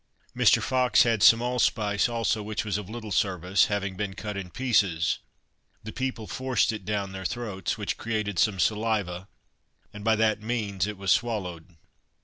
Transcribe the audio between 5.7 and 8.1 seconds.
the people forced it down their throats, which